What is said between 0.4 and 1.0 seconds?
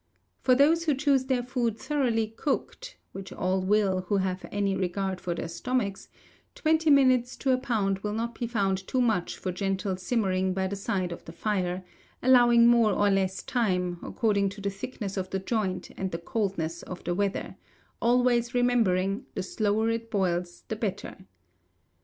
For those who